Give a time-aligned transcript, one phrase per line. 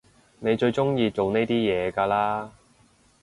[0.39, 2.51] 你最中意做呢啲嘢㗎啦？